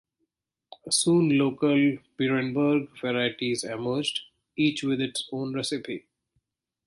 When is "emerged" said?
3.63-4.21